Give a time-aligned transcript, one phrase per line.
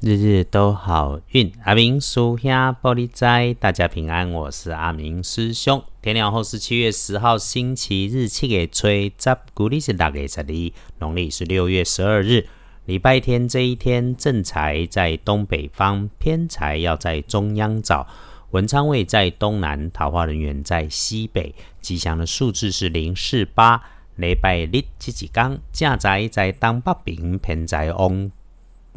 [0.00, 4.30] 日日都好运，阿明属下玻璃斋，大家平安。
[4.30, 5.82] 我是阿明师兄。
[6.00, 12.46] 天亮后是七月十号星期日，七月吹十，古历是大概十二，农历是六月十二日，
[12.84, 18.06] 礼拜天这一天，正财在东北方，偏财要在中央找，
[18.52, 21.52] 文昌位在东南，桃花人员在西北。
[21.80, 23.82] 吉祥的数字是零四八。
[24.14, 28.30] 礼拜日这几天，正财在东北边，偏财往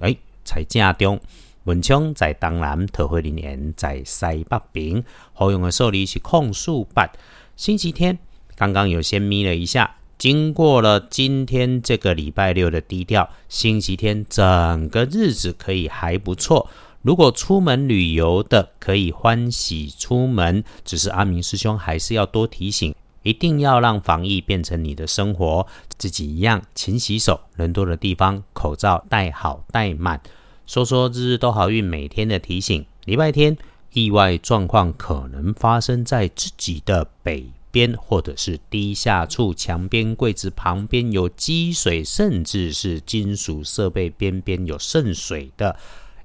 [0.02, 0.16] 哎。
[0.54, 1.22] 在正中，
[1.64, 5.02] 文昌在东南，桃花林园在西北边。
[5.32, 7.10] 好用的受理是控诉八。
[7.56, 8.20] 星期天
[8.58, 16.70] 刚刚有先眯了一下，经过了今天这个礼拜六的低调，星期天整个日子可以还不错。
[17.02, 20.64] 如果出门旅游的，可以欢喜出门。
[20.84, 25.66] 只是阿明师兄还是要多提醒，一定要让防疫变成你的生活，
[25.98, 30.22] 自己一样勤洗手，人多的地方口罩戴好戴满。
[30.66, 32.86] 说说日日都好运，每天的提醒。
[33.06, 33.58] 礼拜天
[33.94, 45.76] 意外状况可能发生在自己的北边，或者是低下处、墙边、柜子旁边有积水，甚至是金属设备边边有渗水的，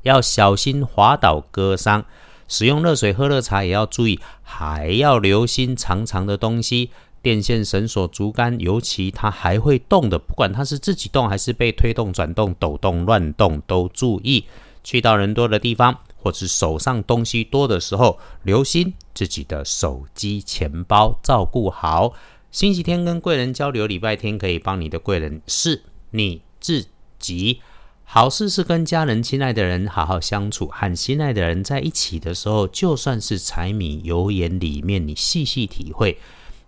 [0.03, 2.05] 要小心滑倒割伤。
[2.49, 6.91] 使用热水喝热茶也要注意，还要留心长长的东西。
[7.27, 14.45] 电线、绳索、竹竿，尤其它还会动的，不管它是自己动还是被推动、转动、抖动、乱动，都注意。
[14.85, 22.13] 去到人多的地方，或是手上东西多的时候，留心自己的手机、钱包，照顾好。
[22.53, 25.83] 星期天跟贵人交流，礼拜天可以帮你的贵人是
[26.13, 26.87] 你自
[27.19, 27.61] 己。
[28.05, 36.17] 好事是跟家人、亲爱的人好好相处，和心爱的人在一起的时候，就算是柴米油盐里面，你细细体会。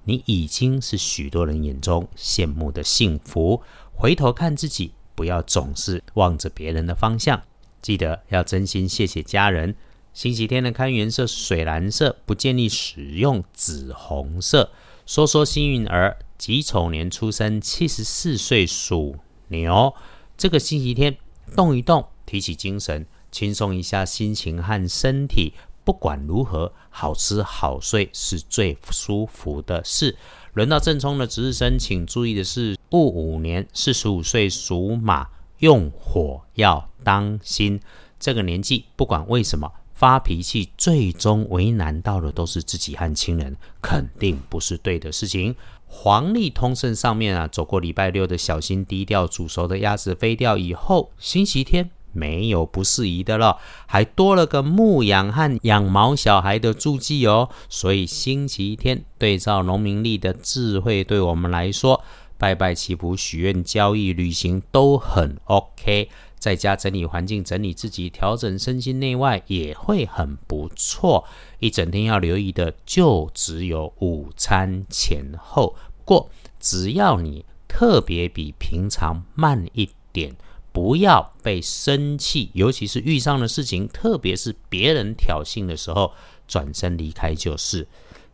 [0.09, 3.63] 你已经是许多人眼中羡慕的幸福。
[3.95, 7.43] 回头看自己，不要总是望着别人的方向。
[7.83, 9.77] 记得要真心谢谢家人。
[10.15, 14.71] 星期天的看颜色水蓝色，不建议使用紫红色。
[15.05, 19.17] 说说幸运儿，己丑年出生，七十四岁属
[19.49, 19.95] 牛。
[20.39, 21.19] 这个星期天
[21.55, 25.53] 动一动，提起精神，轻松一下心情和身体。
[25.89, 30.15] 不管如何，好吃好睡是最舒服的事。
[30.53, 35.29] 轮到正冲的值日生，请注意的是，戊午年四十五岁属马，
[35.61, 37.81] 用火要当心。
[38.21, 45.57] 这个年纪，不管为什么发脾气，最终为难到的都是自己和亲人，肯定不是对的事情。
[45.87, 51.91] 黄历通胜上面啊，走过礼拜六的小心低调，煮熟的鸭子飞掉以后，星期天。
[52.19, 57.49] 没有不适宜的了，还多了个牧羊和养毛小孩的注记哦。
[57.69, 62.03] 所以星期天对照农民历的智慧，对我们来说，
[62.37, 66.09] 拜拜祈福、许愿、交易、旅行都很 OK。
[66.39, 71.25] 在家整理环境、整理自己、调整身心内外也会很不错。
[71.59, 75.75] 一整天要留意的就只有午餐前后
[76.05, 76.31] 过，
[76.61, 80.37] 只要你特别比平常慢一点。
[80.79, 86.13] 不要被生气，尤其是遇上的事情，特别是别人挑衅的时候，
[86.47, 87.89] 转身离开就是。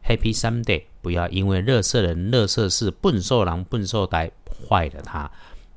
[0.07, 4.31] Happy Sunday，不要因为乐色人、乐色事、笨兽狼、笨兽呆
[4.69, 5.31] 坏了他。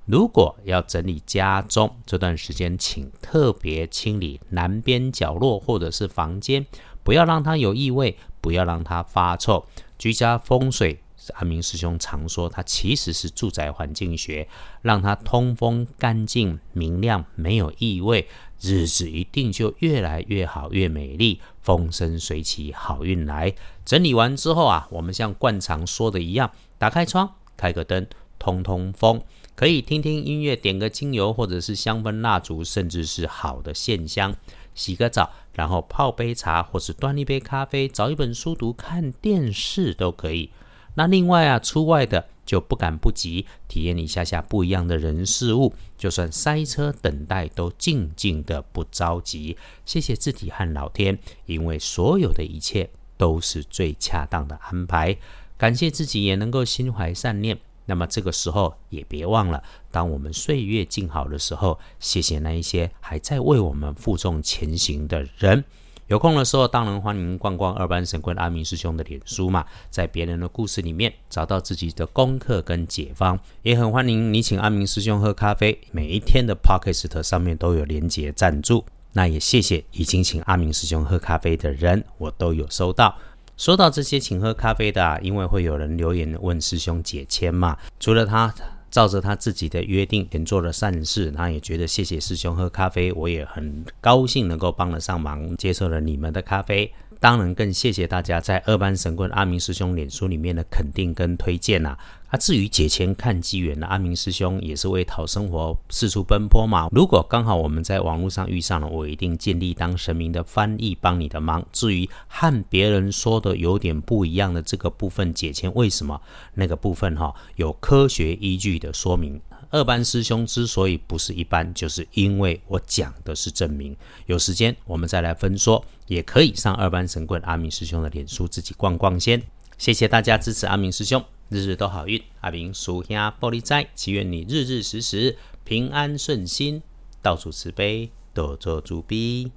[0.04, 6.66] 如果要整理家中这段时间，请特别清理南边角落或者是房间，
[7.02, 9.66] 不要让它有异味，不要让它发臭。
[9.98, 11.00] 居家风水。
[11.36, 14.48] 阿明师兄常说，它其实是住宅环境学，
[14.82, 18.28] 让它通风、干净、明亮，没有异味，
[18.62, 23.54] 日子一定就越来越好，越美丽，风生水起，好运来。
[23.86, 29.22] 整理完之后啊，我们像惯常说的一样，打开窗，开个灯，通通风，
[29.56, 34.36] 可以听听音乐，点个精油，或者是香氛蜡烛，甚至是好的线香，
[34.76, 40.52] 洗个澡，然后泡杯茶，或是端一杯咖啡，找一本书读，看电视都可以。
[40.97, 49.56] 那另外啊，出外的就不赶不急，体验一下下不一样的人事物，就算塞车等待，都静静的不着急。
[49.86, 55.16] 谢谢自己和老天，因为所有的一切都是最恰当的安排。
[55.56, 57.60] 感谢自己也能够心怀善念。
[57.86, 59.62] 那么这个时候也别忘了，
[59.92, 65.63] 当我们岁月静好的时候，谢谢那一些还在为我们负重前行的人。
[66.07, 75.77] 有空的时候，当然欢迎逛逛二班神棍阿明师兄的脸书嘛，在别人的故事里面找到自己的功课跟解方，也很欢迎你请阿明师兄喝咖啡。
[75.92, 83.13] 每一天的 podcast 上面都有连结赞助，那也谢谢已经请阿明师兄喝咖啡的人，我都有收到。
[83.57, 88.53] 说到这些请喝咖啡的，啊因为会有人留言问师兄解签嘛，除了他
[88.89, 96.92] 照着他自己的约定，也做了善事，他也觉得谢谢师兄喝咖啡，我也很高兴能够帮得上忙，接受了你们的咖啡。
[97.19, 101.98] 当然，更谢谢大家在二班神棍阿明师兄脸书里面的肯定跟推荐呐。
[102.28, 106.90] 啊，至于解签看机缘的阿明师兄，也是为讨生活四处奔波嘛。
[106.92, 111.66] 如果刚好我们在网络上遇上了，我一定尽力当神明的翻译，帮你的忙。
[111.72, 116.22] 至于和别人说的有点不一样的这个部分解签，为什么
[116.56, 119.40] 那个部分哈有科学依据的说明？
[119.69, 123.96] 二班师兄之所以不是一般，就是因为我讲的是证明。
[124.25, 129.42] 有时间我们再来分说，也可以上二班神棍阿明师兄的脸书自己逛逛先。
[129.78, 132.22] 谢谢大家支持阿明师兄，日日都好运。
[132.42, 136.81] 阿明属下玻璃斋，祈愿你日日时时平安顺心，
[137.22, 139.52] 到处慈悲，多做主逼。